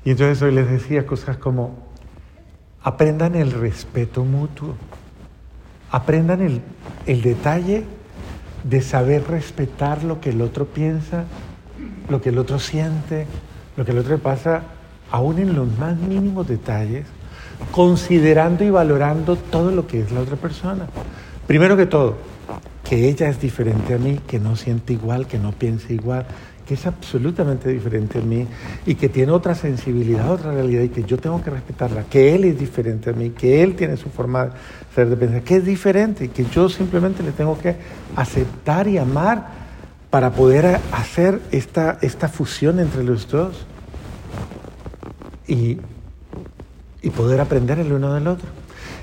Y 0.04 0.10
entonces 0.10 0.40
hoy 0.42 0.52
les 0.52 0.70
decía 0.70 1.06
cosas 1.06 1.36
como, 1.38 1.89
aprendan 2.82 3.34
el 3.34 3.52
respeto 3.52 4.24
mutuo, 4.24 4.74
aprendan 5.90 6.40
el, 6.40 6.60
el 7.06 7.22
detalle 7.22 7.84
de 8.64 8.82
saber 8.82 9.26
respetar 9.28 10.04
lo 10.04 10.20
que 10.20 10.30
el 10.30 10.40
otro 10.42 10.66
piensa, 10.66 11.24
lo 12.08 12.20
que 12.20 12.30
el 12.30 12.38
otro 12.38 12.58
siente, 12.58 13.26
lo 13.76 13.84
que 13.84 13.92
el 13.92 13.98
otro 13.98 14.18
pasa, 14.18 14.62
aún 15.10 15.38
en 15.38 15.54
los 15.54 15.78
más 15.78 15.96
mínimos 15.96 16.46
detalles, 16.46 17.06
considerando 17.72 18.64
y 18.64 18.70
valorando 18.70 19.36
todo 19.36 19.70
lo 19.70 19.86
que 19.86 20.00
es 20.00 20.12
la 20.12 20.20
otra 20.20 20.36
persona. 20.36 20.86
Primero 21.46 21.76
que 21.76 21.86
todo, 21.86 22.16
que 22.84 23.08
ella 23.08 23.28
es 23.28 23.40
diferente 23.40 23.94
a 23.94 23.98
mí, 23.98 24.20
que 24.26 24.38
no 24.38 24.56
siente 24.56 24.92
igual, 24.92 25.26
que 25.26 25.38
no 25.38 25.52
piensa 25.52 25.92
igual, 25.92 26.26
que 26.70 26.74
es 26.74 26.86
absolutamente 26.86 27.68
diferente 27.68 28.20
a 28.20 28.22
mí 28.22 28.46
y 28.86 28.94
que 28.94 29.08
tiene 29.08 29.32
otra 29.32 29.56
sensibilidad, 29.56 30.30
otra 30.30 30.52
realidad 30.52 30.84
y 30.84 30.88
que 30.90 31.02
yo 31.02 31.18
tengo 31.18 31.42
que 31.42 31.50
respetarla, 31.50 32.04
que 32.04 32.32
él 32.32 32.44
es 32.44 32.60
diferente 32.60 33.10
a 33.10 33.12
mí, 33.12 33.30
que 33.30 33.64
él 33.64 33.74
tiene 33.74 33.96
su 33.96 34.08
forma 34.08 34.44
de 34.44 34.52
ser 34.94 35.08
de 35.08 35.16
pensar, 35.16 35.42
que 35.42 35.56
es 35.56 35.64
diferente 35.64 36.26
y 36.26 36.28
que 36.28 36.44
yo 36.44 36.68
simplemente 36.68 37.24
le 37.24 37.32
tengo 37.32 37.58
que 37.58 37.74
aceptar 38.14 38.86
y 38.86 38.98
amar 38.98 39.48
para 40.10 40.30
poder 40.30 40.78
hacer 40.92 41.40
esta, 41.50 41.98
esta 42.02 42.28
fusión 42.28 42.78
entre 42.78 43.02
los 43.02 43.28
dos 43.28 43.66
y, 45.48 45.78
y 47.02 47.10
poder 47.10 47.40
aprender 47.40 47.80
el 47.80 47.92
uno 47.92 48.14
del 48.14 48.28
otro. 48.28 48.46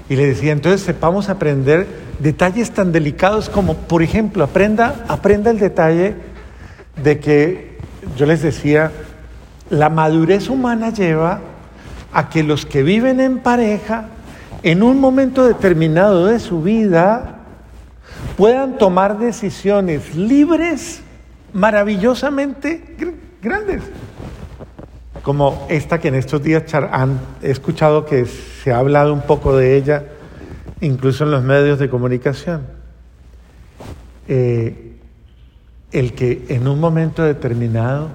Y 0.07 0.15
le 0.15 0.25
decía, 0.25 0.53
entonces 0.53 0.79
sepamos 0.79 1.27
aprender 1.27 1.86
detalles 2.19 2.71
tan 2.71 2.93
delicados 2.93 3.50
como, 3.50 3.74
por 3.74 4.03
ejemplo, 4.03 4.45
aprenda, 4.45 5.03
aprenda 5.09 5.51
el 5.51 5.59
detalle 5.59 6.15
de 7.03 7.19
que, 7.19 7.77
yo 8.15 8.25
les 8.25 8.41
decía, 8.41 8.91
la 9.69 9.89
madurez 9.89 10.49
humana 10.49 10.91
lleva 10.91 11.41
a 12.13 12.29
que 12.29 12.43
los 12.43 12.65
que 12.65 12.83
viven 12.83 13.19
en 13.19 13.39
pareja, 13.39 14.09
en 14.63 14.81
un 14.83 14.99
momento 14.99 15.45
determinado 15.45 16.25
de 16.25 16.39
su 16.39 16.61
vida, 16.61 17.37
puedan 18.37 18.77
tomar 18.77 19.19
decisiones 19.19 20.15
libres, 20.15 21.01
maravillosamente 21.53 22.95
grandes. 23.41 23.83
Como 25.21 25.65
esta 25.69 25.99
que 25.99 26.07
en 26.07 26.15
estos 26.15 26.41
días 26.41 26.73
han 26.73 27.19
escuchado 27.41 28.05
que 28.05 28.25
se 28.25 28.71
ha 28.71 28.79
hablado 28.79 29.13
un 29.13 29.21
poco 29.21 29.55
de 29.55 29.75
ella, 29.75 30.05
incluso 30.79 31.25
en 31.25 31.31
los 31.31 31.43
medios 31.43 31.79
de 31.79 31.89
comunicación, 31.89 32.61
eh, 34.27 34.96
el 35.91 36.13
que 36.13 36.46
en 36.50 36.67
un 36.67 36.79
momento 36.79 37.24
determinado 37.24 38.10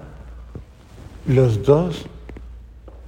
los 1.26 1.62
dos 1.62 2.07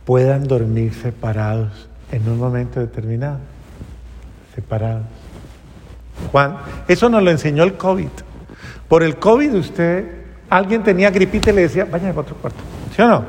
puedan 0.04 0.44
dormir 0.44 0.94
separados 0.94 1.88
en 2.12 2.28
un 2.28 2.38
momento 2.38 2.80
determinado, 2.80 3.38
separados. 4.54 5.06
Juan, 6.30 6.59
eso 6.87 7.09
nos 7.09 7.23
lo 7.23 7.30
enseñó 7.30 7.64
el 7.64 7.75
COVID. 7.75 8.09
Por 8.88 9.02
el 9.02 9.16
COVID 9.16 9.54
usted, 9.54 10.25
alguien 10.49 10.83
tenía 10.83 11.11
gripita 11.11 11.50
y 11.50 11.54
le 11.54 11.62
decía, 11.62 11.87
vaya 11.87 12.11
a 12.11 12.18
otro 12.18 12.37
cuarto, 12.37 12.61
¿sí 12.94 13.02
o 13.02 13.09
no? 13.09 13.25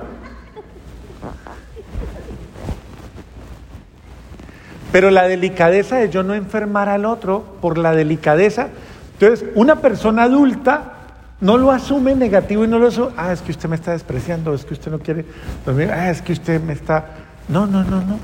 Pero 4.92 5.10
la 5.10 5.28
delicadeza 5.28 5.98
de 5.98 6.10
yo 6.10 6.24
no 6.24 6.36
enfermar 6.36 6.88
al 6.88 7.06
otro 7.06 7.44
por 7.60 7.78
la 7.78 7.94
delicadeza. 7.94 8.70
Entonces, 9.14 9.46
una 9.56 9.78
persona 9.78 10.24
adulta 10.24 10.95
no 11.42 11.58
lo 11.58 11.72
asume 11.72 12.16
negativo 12.16 12.64
y 12.64 12.68
no 12.68 12.80
lo 12.80 12.88
asume, 12.88 13.12
ah, 13.18 13.34
es 13.34 13.42
que 13.42 13.52
usted 13.52 13.70
me 13.70 13.76
está 13.76 13.92
despreciando, 13.92 14.54
es 14.54 14.66
que 14.66 14.74
usted 14.74 14.92
no 14.92 15.00
quiere 15.00 15.26
dormir, 15.66 15.92
ah, 15.92 16.10
es 16.10 16.22
que 16.22 16.34
usted 16.34 16.62
me 16.62 16.74
está... 16.74 17.06
No, 17.48 17.68
no, 17.68 17.84
no, 17.84 18.02
no. 18.02 18.20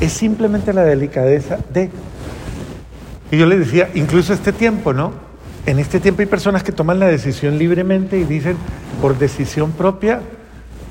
Es 0.00 0.12
simplemente 0.12 0.72
la 0.72 0.84
delicadeza 0.84 1.58
de... 1.72 1.90
Y 3.30 3.38
yo 3.38 3.46
le 3.46 3.58
decía, 3.58 3.88
incluso 3.94 4.32
este 4.32 4.52
tiempo, 4.52 4.92
¿no? 4.92 5.12
En 5.64 5.80
este 5.80 5.98
tiempo 5.98 6.20
hay 6.20 6.26
personas 6.26 6.62
que 6.62 6.70
toman 6.70 7.00
la 7.00 7.06
decisión 7.06 7.58
libremente 7.58 8.18
y 8.18 8.24
dicen, 8.24 8.56
por 9.00 9.18
decisión 9.18 9.72
propia, 9.72 10.20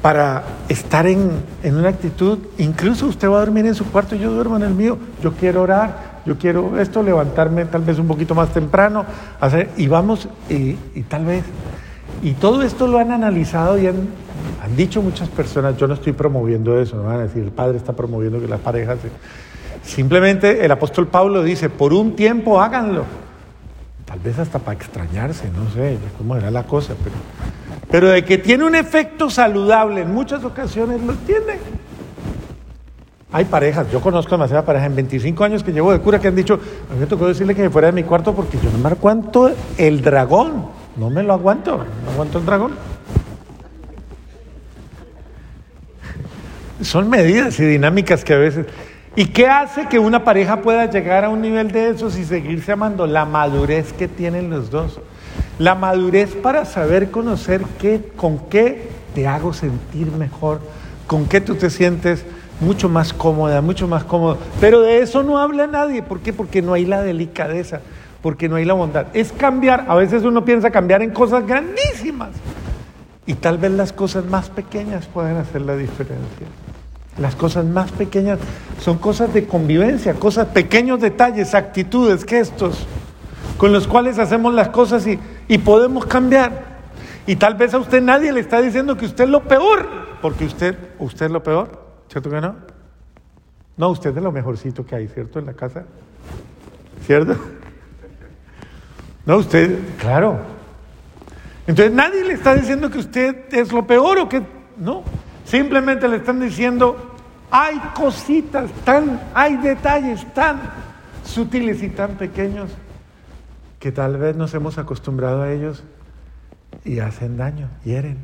para 0.01 0.43
estar 0.69 1.07
en, 1.07 1.41
una 1.63 1.89
actitud, 1.89 2.37
incluso 2.59 3.07
usted 3.07 3.27
va 3.27 3.37
a 3.37 3.39
dormir 3.39 3.65
en 3.65 3.73
su 3.73 3.85
cuarto, 3.85 4.15
yo 4.15 4.31
duermo 4.31 4.55
en 4.57 4.61
el 4.61 4.73
mío, 4.75 4.99
yo 5.23 5.33
quiero 5.33 5.63
orar, 5.63 6.14
yo 6.25 6.37
quiero 6.37 6.79
esto, 6.79 7.03
levantarme 7.03 7.65
tal 7.65 7.83
vez 7.83 7.99
un 7.99 8.07
poquito 8.07 8.35
más 8.35 8.51
temprano, 8.53 9.05
hacer, 9.39 9.69
y 9.77 9.87
vamos, 9.87 10.27
y, 10.49 10.73
tal 11.03 11.25
vez, 11.25 11.43
y 12.21 12.33
todo 12.33 12.63
esto 12.63 12.87
lo 12.87 12.97
han 12.97 13.11
analizado 13.11 13.77
y 13.77 13.87
han, 13.87 14.07
han, 14.63 14.75
dicho 14.75 15.01
muchas 15.01 15.29
personas, 15.29 15.77
yo 15.77 15.87
no 15.87 15.93
estoy 15.93 16.13
promoviendo 16.13 16.79
eso, 16.79 16.97
no 16.97 17.03
van 17.03 17.19
a 17.19 17.23
decir, 17.23 17.43
el 17.43 17.51
padre 17.51 17.77
está 17.77 17.93
promoviendo 17.93 18.39
que 18.39 18.47
las 18.47 18.59
parejas, 18.59 18.97
simplemente 19.83 20.65
el 20.65 20.71
apóstol 20.71 21.07
Pablo 21.07 21.43
dice, 21.43 21.69
por 21.69 21.93
un 21.93 22.15
tiempo 22.15 22.61
háganlo, 22.61 23.05
tal 24.05 24.19
vez 24.19 24.39
hasta 24.39 24.59
para 24.59 24.77
extrañarse, 24.77 25.49
no 25.49 25.69
sé 25.71 25.97
cómo 26.17 26.35
era 26.35 26.49
la 26.49 26.63
cosa, 26.63 26.93
pero 27.03 27.15
pero 27.89 28.09
de 28.09 28.25
que 28.25 28.37
tiene 28.37 28.65
un 28.65 28.75
efecto 28.75 29.29
saludable 29.29 30.01
en 30.01 30.13
muchas 30.13 30.43
ocasiones 30.43 31.01
lo 31.01 31.13
tiene. 31.13 31.59
Hay 33.31 33.45
parejas, 33.45 33.91
yo 33.91 34.01
conozco 34.01 34.31
demasiadas 34.31 34.65
parejas 34.65 34.87
en 34.87 34.95
25 34.95 35.43
años 35.43 35.63
que 35.63 35.73
llevo 35.73 35.91
de 35.91 35.99
cura 35.99 36.19
que 36.19 36.27
han 36.27 36.35
dicho, 36.35 36.59
a 36.89 36.93
mí 36.93 36.99
me 36.99 37.07
tocó 37.07 37.27
decirle 37.27 37.55
que 37.55 37.63
me 37.63 37.69
fuera 37.69 37.87
de 37.87 37.93
mi 37.93 38.03
cuarto 38.03 38.35
porque 38.35 38.57
yo 38.63 38.69
no 38.71 38.77
me 38.77 38.89
aguanto 38.89 39.51
el 39.77 40.01
dragón, 40.01 40.67
no 40.95 41.09
me 41.09 41.23
lo 41.23 41.33
aguanto, 41.33 41.77
no 41.77 42.11
aguanto 42.11 42.37
el 42.37 42.45
dragón. 42.45 42.73
Son 46.81 47.09
medidas 47.09 47.59
y 47.59 47.65
dinámicas 47.65 48.23
que 48.23 48.33
a 48.33 48.37
veces... 48.37 48.67
¿Y 49.17 49.27
qué 49.27 49.47
hace 49.47 49.87
que 49.87 49.97
una 49.97 50.25
pareja 50.25 50.61
pueda 50.61 50.89
llegar 50.89 51.23
a 51.23 51.29
un 51.29 51.41
nivel 51.41 51.71
de 51.71 51.89
esos 51.89 52.17
y 52.17 52.25
seguirse 52.25 52.73
amando? 52.73 53.07
La 53.07 53.23
madurez 53.23 53.93
que 53.93 54.09
tienen 54.09 54.49
los 54.49 54.69
dos. 54.69 54.99
La 55.57 55.73
madurez 55.73 56.35
para 56.35 56.65
saber 56.65 57.11
conocer 57.11 57.61
qué, 57.79 58.11
con 58.17 58.39
qué 58.49 58.89
te 59.13 59.25
hago 59.25 59.53
sentir 59.53 60.11
mejor, 60.11 60.59
con 61.07 61.27
qué 61.27 61.39
tú 61.39 61.55
te 61.55 61.69
sientes 61.69 62.25
mucho 62.59 62.89
más 62.89 63.13
cómoda, 63.13 63.61
mucho 63.61 63.87
más 63.87 64.03
cómodo. 64.03 64.37
Pero 64.59 64.81
de 64.81 64.99
eso 64.99 65.23
no 65.23 65.39
habla 65.39 65.67
nadie. 65.67 66.01
¿Por 66.01 66.19
qué? 66.19 66.33
Porque 66.33 66.61
no 66.61 66.73
hay 66.73 66.85
la 66.85 67.01
delicadeza, 67.01 67.81
porque 68.21 68.49
no 68.49 68.55
hay 68.55 68.65
la 68.65 68.73
bondad. 68.73 69.07
Es 69.13 69.31
cambiar. 69.31 69.85
A 69.87 69.95
veces 69.95 70.23
uno 70.23 70.45
piensa 70.45 70.71
cambiar 70.71 71.01
en 71.01 71.11
cosas 71.11 71.45
grandísimas. 71.45 72.31
Y 73.25 73.33
tal 73.35 73.57
vez 73.57 73.71
las 73.71 73.91
cosas 73.91 74.25
más 74.25 74.49
pequeñas 74.49 75.07
pueden 75.07 75.37
hacer 75.37 75.61
la 75.61 75.75
diferencia. 75.75 76.47
Las 77.17 77.35
cosas 77.35 77.65
más 77.65 77.91
pequeñas 77.91 78.39
son 78.81 78.97
cosas 78.97 79.33
de 79.33 79.47
convivencia, 79.47 80.13
cosas, 80.15 80.47
pequeños 80.47 80.99
detalles, 80.99 81.55
actitudes, 81.55 82.25
gestos, 82.25 82.85
con 83.57 83.71
los 83.71 83.87
cuales 83.87 84.19
hacemos 84.19 84.53
las 84.53 84.69
cosas 84.69 85.07
y, 85.07 85.17
y 85.47 85.57
podemos 85.59 86.05
cambiar. 86.05 86.75
Y 87.25 87.37
tal 87.37 87.55
vez 87.55 87.73
a 87.73 87.79
usted 87.79 88.01
nadie 88.01 88.31
le 88.31 88.41
está 88.41 88.61
diciendo 88.61 88.97
que 88.97 89.05
usted 89.05 89.23
es 89.23 89.29
lo 89.29 89.43
peor, 89.43 89.87
porque 90.21 90.45
usted, 90.45 90.77
usted 90.99 91.27
es 91.27 91.31
lo 91.31 91.41
peor. 91.41 91.84
¿Cierto 92.09 92.29
que 92.29 92.41
no? 92.41 92.55
No, 93.77 93.89
usted 93.89 94.15
es 94.15 94.23
lo 94.23 94.31
mejorcito 94.31 94.85
que 94.85 94.95
hay, 94.95 95.07
¿cierto? 95.07 95.39
En 95.39 95.45
la 95.45 95.53
casa. 95.53 95.83
¿Cierto? 97.05 97.35
No, 99.25 99.37
usted, 99.37 99.79
claro. 99.99 100.39
Entonces 101.67 101.93
nadie 101.93 102.23
le 102.23 102.33
está 102.33 102.53
diciendo 102.53 102.89
que 102.89 102.99
usted 102.99 103.53
es 103.53 103.71
lo 103.71 103.85
peor 103.85 104.19
o 104.19 104.29
que 104.29 104.43
no. 104.77 105.03
Simplemente 105.45 106.07
le 106.07 106.17
están 106.17 106.39
diciendo, 106.39 107.15
hay 107.51 107.77
cositas 107.95 108.69
tan, 108.83 109.19
hay 109.33 109.57
detalles 109.57 110.31
tan 110.33 110.61
sutiles 111.23 111.81
y 111.83 111.89
tan 111.89 112.11
pequeños 112.15 112.71
que 113.79 113.91
tal 113.91 114.17
vez 114.17 114.35
nos 114.35 114.53
hemos 114.53 114.77
acostumbrado 114.77 115.41
a 115.41 115.51
ellos 115.51 115.83
y 116.83 116.99
hacen 116.99 117.37
daño, 117.37 117.69
hieren, 117.83 118.17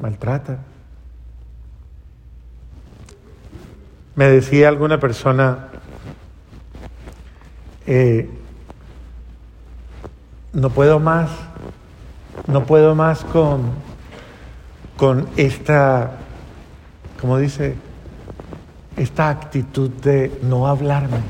maltratan. 0.00 0.58
Me 4.16 4.26
decía 4.26 4.68
alguna 4.68 5.00
persona, 5.00 5.70
eh, 7.86 8.30
no 10.52 10.70
puedo 10.70 11.00
más, 11.00 11.30
no 12.46 12.64
puedo 12.64 12.94
más 12.94 13.24
con, 13.24 13.72
con 14.96 15.28
esta, 15.36 16.12
como 17.20 17.38
dice, 17.38 17.74
esta 18.96 19.30
actitud 19.30 19.90
de 19.90 20.38
no 20.42 20.68
hablarme, 20.68 21.20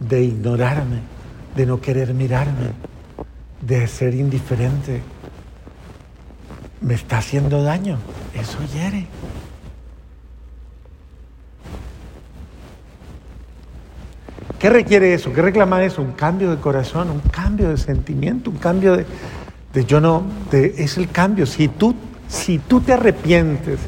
de 0.00 0.22
ignorarme, 0.22 1.00
de 1.54 1.66
no 1.66 1.80
querer 1.80 2.14
mirarme, 2.14 2.72
de 3.60 3.86
ser 3.86 4.14
indiferente. 4.14 5.02
Me 6.80 6.94
está 6.94 7.18
haciendo 7.18 7.62
daño, 7.62 7.98
eso 8.34 8.58
hiere. 8.72 9.06
¿Qué 14.66 14.70
requiere 14.70 15.14
eso? 15.14 15.32
¿Qué 15.32 15.42
reclama 15.42 15.84
eso? 15.84 16.02
Un 16.02 16.10
cambio 16.10 16.50
de 16.50 16.56
corazón, 16.56 17.08
un 17.08 17.20
cambio 17.20 17.68
de 17.68 17.76
sentimiento, 17.76 18.50
un 18.50 18.56
cambio 18.56 18.96
de, 18.96 19.06
de 19.72 19.84
yo 19.84 20.00
no, 20.00 20.24
es 20.50 20.96
el 20.96 21.08
cambio. 21.08 21.46
Si 21.46 21.68
tú, 21.68 21.94
si 22.26 22.58
tú 22.58 22.80
te 22.80 22.92
arrepientes 22.92 23.78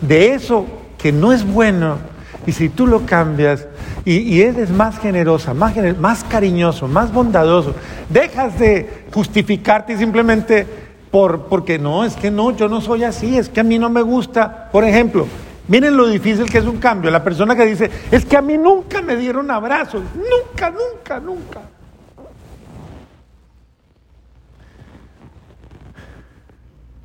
de 0.00 0.32
eso 0.32 0.64
que 0.96 1.12
no 1.12 1.34
es 1.34 1.44
bueno, 1.44 1.98
y 2.46 2.52
si 2.52 2.70
tú 2.70 2.86
lo 2.86 3.04
cambias 3.04 3.66
y, 4.06 4.20
y 4.20 4.40
eres 4.40 4.70
más 4.70 4.98
generosa, 4.98 5.52
más, 5.52 5.74
más 5.98 6.24
cariñoso, 6.24 6.88
más 6.88 7.12
bondadoso, 7.12 7.74
dejas 8.08 8.58
de 8.58 9.04
justificarte 9.12 9.98
simplemente 9.98 10.66
por, 11.10 11.42
porque 11.42 11.78
no, 11.78 12.06
es 12.06 12.16
que 12.16 12.30
no, 12.30 12.56
yo 12.56 12.70
no 12.70 12.80
soy 12.80 13.04
así, 13.04 13.36
es 13.36 13.50
que 13.50 13.60
a 13.60 13.64
mí 13.64 13.78
no 13.78 13.90
me 13.90 14.00
gusta. 14.00 14.70
Por 14.72 14.84
ejemplo, 14.84 15.26
Miren 15.68 15.96
lo 15.96 16.06
difícil 16.06 16.48
que 16.48 16.58
es 16.58 16.64
un 16.64 16.78
cambio. 16.78 17.10
La 17.10 17.24
persona 17.24 17.56
que 17.56 17.66
dice, 17.66 17.90
es 18.10 18.24
que 18.24 18.36
a 18.36 18.42
mí 18.42 18.56
nunca 18.56 19.02
me 19.02 19.16
dieron 19.16 19.50
abrazos, 19.50 20.02
nunca, 20.14 20.70
nunca, 20.70 21.20
nunca. 21.20 21.60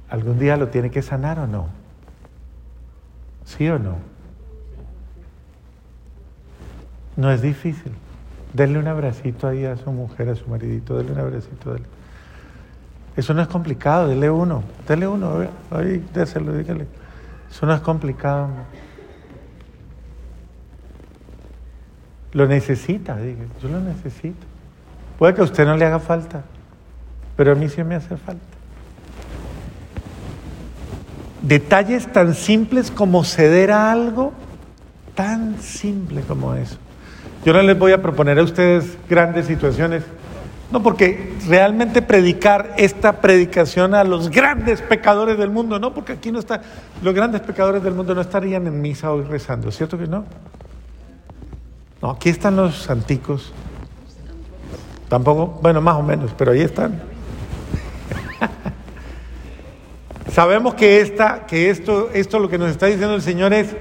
¿Algún 0.10 0.38
día 0.38 0.58
lo 0.58 0.68
tiene 0.68 0.92
que 0.92 1.02
sanar 1.02 1.40
o 1.40 1.48
no? 1.48 1.70
¿Sí 3.46 3.68
o 3.70 3.80
no? 3.80 3.98
No 7.16 7.32
es 7.32 7.42
difícil. 7.42 7.94
Denle 8.54 8.80
un 8.80 8.88
abracito 8.88 9.48
ahí 9.48 9.66
a 9.66 9.78
su 9.78 9.92
mujer, 9.92 10.30
a 10.30 10.36
su 10.36 10.48
maridito, 10.50 10.98
denle 10.98 11.14
un 11.14 11.20
abracito. 11.20 11.76
Eso 13.16 13.34
no 13.34 13.42
es 13.42 13.48
complicado, 13.48 14.10
denle 14.10 14.30
uno, 14.30 14.64
denle 14.88 15.08
uno, 15.08 15.48
ahí, 15.72 16.06
déselo, 16.14 16.54
dígale. 16.54 16.88
Eso 17.52 17.66
no 17.66 17.74
es 17.74 17.82
complicado. 17.82 18.48
Lo 22.32 22.48
necesita, 22.48 23.18
dije, 23.18 23.46
yo 23.62 23.68
lo 23.68 23.82
necesito. 23.82 24.48
Puede 25.20 25.34
que 25.34 25.42
a 25.42 25.44
usted 25.44 25.66
no 25.66 25.76
le 25.76 25.86
haga 25.86 26.00
falta, 26.00 26.44
pero 27.36 27.52
a 27.52 27.56
mí 27.56 27.68
sí 27.68 27.84
me 27.84 27.96
hace 27.96 28.16
falta. 28.16 28.42
Detalles 31.42 32.12
tan 32.12 32.34
simples 32.34 32.90
como 32.90 33.24
ceder 33.26 33.72
a 33.72 33.92
algo, 33.92 34.32
tan 35.14 35.60
simple 35.60 36.22
como 36.22 36.54
eso. 36.56 36.78
Yo 37.44 37.52
no 37.52 37.62
les 37.64 37.78
voy 37.78 37.92
a 37.92 38.02
proponer 38.02 38.40
a 38.40 38.44
ustedes 38.44 38.98
grandes 39.10 39.48
situaciones 39.48 40.04
no, 40.72 40.82
porque 40.82 41.36
realmente 41.48 42.02
predicar 42.02 42.76
esta 42.78 43.20
predicación 43.20 43.94
a 43.94 44.04
los 44.04 44.30
grandes 44.30 44.82
pecadores 44.82 45.38
del 45.38 45.50
mundo, 45.50 45.80
no, 45.80 45.94
porque 45.94 46.14
aquí 46.14 46.32
no 46.32 46.40
está, 46.40 46.62
los 47.04 47.14
grandes 47.14 47.42
pecadores 47.42 47.84
del 47.84 47.94
mundo 47.94 48.16
no 48.16 48.22
estarían 48.22 48.66
en 48.68 48.82
misa 48.82 49.12
hoy 49.12 49.24
rezando, 49.24 49.70
¿cierto 49.72 49.98
que 49.98 50.08
no? 50.08 50.24
No, 52.02 52.12
aquí 52.12 52.30
están 52.30 52.56
los 52.56 52.84
santicos. 52.84 53.54
Tampoco, 55.10 55.60
bueno, 55.62 55.82
más 55.82 55.98
o 55.98 56.04
menos, 56.04 56.32
pero 56.38 56.52
ahí 56.52 56.62
están. 56.62 57.02
Sabemos 60.32 60.74
que, 60.76 61.02
esta, 61.02 61.46
que 61.46 61.70
esto, 61.70 62.10
esto 62.14 62.40
lo 62.40 62.48
que 62.48 62.58
nos 62.58 62.72
está 62.72 62.86
diciendo 62.86 63.14
el 63.14 63.22
Señor 63.22 63.52
es, 63.52 63.76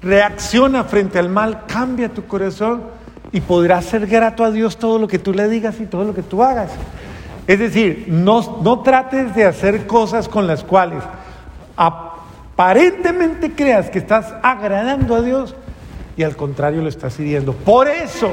reacciona 0.00 0.84
frente 0.84 1.18
al 1.18 1.28
mal, 1.28 1.66
cambia 1.66 2.08
tu 2.08 2.24
corazón 2.26 2.84
y 3.34 3.40
podrás 3.40 3.86
ser 3.86 4.06
grato 4.06 4.44
a 4.44 4.52
Dios 4.52 4.76
todo 4.76 4.96
lo 4.96 5.08
que 5.08 5.18
tú 5.18 5.34
le 5.34 5.48
digas 5.48 5.80
y 5.80 5.86
todo 5.86 6.04
lo 6.04 6.14
que 6.14 6.22
tú 6.22 6.44
hagas. 6.44 6.70
Es 7.48 7.58
decir, 7.58 8.04
no, 8.06 8.60
no 8.62 8.78
trates 8.82 9.34
de 9.34 9.44
hacer 9.44 9.88
cosas 9.88 10.28
con 10.28 10.46
las 10.46 10.62
cuales 10.62 11.02
aparentemente 11.76 13.52
creas 13.52 13.90
que 13.90 13.98
estás 13.98 14.32
agradando 14.40 15.16
a 15.16 15.20
Dios 15.20 15.56
y 16.16 16.22
al 16.22 16.36
contrario 16.36 16.80
lo 16.80 16.88
estás 16.88 17.18
hiriendo. 17.18 17.54
Por 17.54 17.88
eso, 17.88 18.30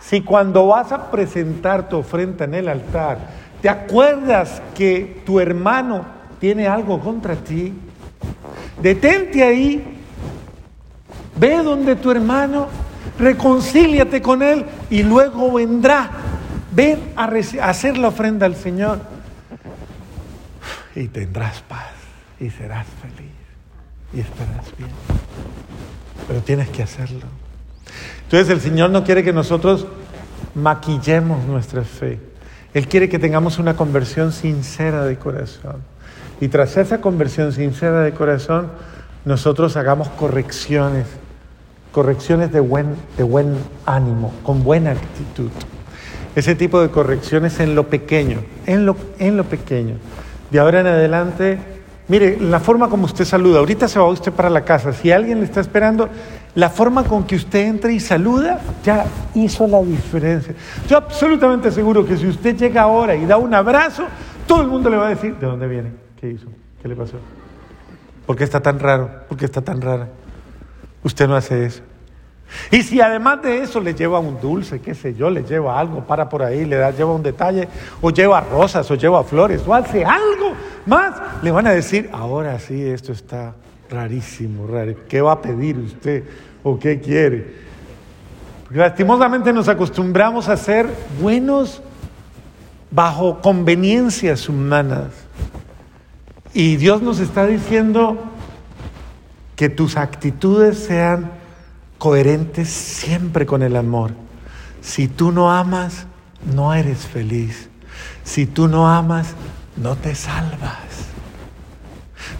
si 0.00 0.22
cuando 0.22 0.68
vas 0.68 0.92
a 0.92 1.10
presentar 1.10 1.90
tu 1.90 1.98
ofrenda 1.98 2.46
en 2.46 2.54
el 2.54 2.70
altar, 2.70 3.18
te 3.60 3.68
acuerdas 3.68 4.62
que 4.74 5.20
tu 5.26 5.40
hermano 5.40 6.06
tiene 6.40 6.66
algo 6.66 7.00
contra 7.00 7.36
ti, 7.36 7.74
detente 8.80 9.44
ahí, 9.44 9.84
ve 11.36 11.58
donde 11.62 11.96
tu 11.96 12.10
hermano 12.10 12.68
reconcíliate 13.20 14.20
con 14.20 14.42
Él 14.42 14.64
y 14.90 15.02
luego 15.02 15.52
vendrá. 15.52 16.10
Ven 16.72 17.12
a, 17.16 17.30
hacer 17.62 17.98
la 17.98 18.08
ofrenda 18.08 18.46
al 18.46 18.56
Señor 18.56 19.00
y 20.94 21.08
tendrás 21.08 21.60
paz 21.62 21.90
y 22.38 22.50
serás 22.50 22.86
feliz 23.02 23.32
y 24.12 24.20
estarás 24.20 24.76
bien. 24.76 24.90
Pero 26.26 26.40
tienes 26.40 26.68
que 26.68 26.82
hacerlo. 26.82 27.26
Entonces 28.24 28.50
el 28.50 28.60
Señor 28.60 28.90
no 28.90 29.04
quiere 29.04 29.22
que 29.22 29.32
nosotros 29.32 29.86
maquillemos 30.54 31.44
nuestra 31.44 31.82
fe. 31.82 32.20
Él 32.72 32.86
quiere 32.86 33.08
que 33.08 33.18
tengamos 33.18 33.58
una 33.58 33.74
conversión 33.74 34.32
sincera 34.32 35.04
de 35.04 35.16
corazón. 35.16 35.82
Y 36.40 36.48
tras 36.48 36.76
esa 36.76 37.00
conversión 37.00 37.52
sincera 37.52 38.00
de 38.02 38.12
corazón, 38.12 38.70
nosotros 39.24 39.76
hagamos 39.76 40.08
correcciones 40.10 41.06
correcciones 41.92 42.52
de 42.52 42.60
buen, 42.60 42.94
de 43.16 43.22
buen 43.22 43.56
ánimo, 43.86 44.32
con 44.42 44.62
buena 44.62 44.92
actitud. 44.92 45.50
Ese 46.36 46.54
tipo 46.54 46.80
de 46.80 46.90
correcciones 46.90 47.58
en 47.60 47.74
lo 47.74 47.88
pequeño, 47.88 48.38
en 48.66 48.86
lo, 48.86 48.96
en 49.18 49.36
lo 49.36 49.44
pequeño. 49.44 49.96
De 50.50 50.60
ahora 50.60 50.80
en 50.80 50.86
adelante, 50.86 51.58
mire, 52.08 52.38
la 52.40 52.60
forma 52.60 52.88
como 52.88 53.06
usted 53.06 53.24
saluda, 53.24 53.58
ahorita 53.58 53.88
se 53.88 53.98
va 53.98 54.06
usted 54.06 54.32
para 54.32 54.50
la 54.50 54.64
casa, 54.64 54.92
si 54.92 55.10
alguien 55.10 55.40
le 55.40 55.44
está 55.44 55.60
esperando, 55.60 56.08
la 56.54 56.68
forma 56.68 57.04
con 57.04 57.24
que 57.24 57.36
usted 57.36 57.66
entra 57.66 57.92
y 57.92 58.00
saluda 58.00 58.60
ya 58.84 59.06
hizo 59.34 59.66
la 59.66 59.80
diferencia. 59.82 60.54
Yo 60.88 60.96
absolutamente 60.96 61.70
seguro 61.70 62.04
que 62.04 62.16
si 62.16 62.26
usted 62.26 62.56
llega 62.56 62.82
ahora 62.82 63.14
y 63.14 63.26
da 63.26 63.36
un 63.36 63.54
abrazo, 63.54 64.04
todo 64.46 64.62
el 64.62 64.68
mundo 64.68 64.90
le 64.90 64.96
va 64.96 65.06
a 65.06 65.10
decir, 65.10 65.36
¿de 65.36 65.46
dónde 65.46 65.66
viene? 65.66 65.92
¿Qué 66.20 66.30
hizo? 66.30 66.46
¿Qué 66.82 66.88
le 66.88 66.96
pasó? 66.96 67.16
¿Por 68.26 68.36
qué 68.36 68.44
está 68.44 68.60
tan 68.60 68.78
raro? 68.78 69.10
¿Por 69.28 69.36
qué 69.36 69.44
está 69.44 69.60
tan 69.60 69.80
rara? 69.80 70.08
Usted 71.02 71.28
no 71.28 71.36
hace 71.36 71.64
eso. 71.66 71.82
Y 72.70 72.82
si 72.82 73.00
además 73.00 73.42
de 73.42 73.62
eso 73.62 73.80
le 73.80 73.94
lleva 73.94 74.18
un 74.18 74.40
dulce, 74.40 74.80
qué 74.80 74.94
sé 74.94 75.14
yo, 75.14 75.30
le 75.30 75.44
lleva 75.44 75.78
algo, 75.78 76.04
para 76.04 76.28
por 76.28 76.42
ahí, 76.42 76.64
le 76.64 76.76
da, 76.76 76.90
lleva 76.90 77.14
un 77.14 77.22
detalle, 77.22 77.68
o 78.00 78.10
lleva 78.10 78.40
rosas, 78.40 78.90
o 78.90 78.94
lleva 78.96 79.22
flores, 79.22 79.62
o 79.66 79.74
hace 79.74 80.04
algo 80.04 80.52
más, 80.86 81.14
le 81.42 81.50
van 81.50 81.66
a 81.66 81.70
decir, 81.70 82.10
ahora 82.12 82.58
sí, 82.58 82.82
esto 82.82 83.12
está 83.12 83.54
rarísimo, 83.88 84.66
raro. 84.66 84.94
¿Qué 85.08 85.20
va 85.20 85.32
a 85.32 85.42
pedir 85.42 85.78
usted 85.78 86.24
o 86.62 86.78
qué 86.78 87.00
quiere? 87.00 87.70
Porque 88.64 88.78
lastimosamente 88.78 89.52
nos 89.52 89.68
acostumbramos 89.68 90.48
a 90.48 90.56
ser 90.56 90.86
buenos 91.20 91.82
bajo 92.90 93.40
conveniencias 93.40 94.48
humanas. 94.48 95.08
Y 96.52 96.76
Dios 96.76 97.02
nos 97.02 97.20
está 97.20 97.46
diciendo 97.46 98.29
que 99.60 99.68
tus 99.68 99.98
actitudes 99.98 100.78
sean 100.78 101.32
coherentes 101.98 102.70
siempre 102.70 103.44
con 103.44 103.62
el 103.62 103.76
amor. 103.76 104.12
Si 104.80 105.06
tú 105.06 105.32
no 105.32 105.52
amas, 105.52 106.06
no 106.54 106.72
eres 106.72 107.00
feliz. 107.00 107.68
Si 108.24 108.46
tú 108.46 108.68
no 108.68 108.88
amas, 108.88 109.34
no 109.76 109.96
te 109.96 110.14
salvas. 110.14 111.10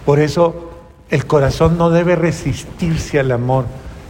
Por 0.03 0.19
eso 0.19 0.71
el 1.11 1.27
corazón 1.27 1.77
no 1.77 1.91
debe 1.91 2.15
resistirse 2.15 3.19
al 3.19 3.31
amor. 3.31 3.65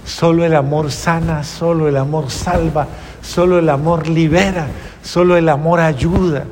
Solo 0.06 0.45
el 0.45 0.56
amor 0.56 0.89
sana, 0.89 1.43
solo 1.43 1.89
el 1.89 1.97
amor 1.97 2.32
salva, 2.32 2.88
solo 3.21 3.60
el 3.60 3.67
amor 3.67 4.08
libera, 4.08 4.67
solo 5.04 5.36
el 5.36 5.50
amor 5.50 5.82
ayuda. 5.82 6.45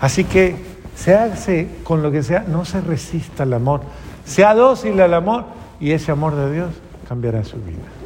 Así 0.00 0.24
que 0.24 0.56
se 0.96 1.14
hace 1.14 1.68
con 1.84 2.02
lo 2.02 2.10
que 2.10 2.24
sea, 2.24 2.44
no 2.48 2.64
se 2.64 2.80
resista 2.80 3.44
al 3.44 3.52
amor. 3.52 3.82
Sea 4.24 4.52
dócil 4.52 5.00
al 5.00 5.14
amor 5.14 5.61
y 5.82 5.90
ese 5.90 6.12
amor 6.12 6.36
de 6.36 6.52
Dios 6.52 6.70
cambiará 7.08 7.42
su 7.42 7.56
vida. 7.56 8.01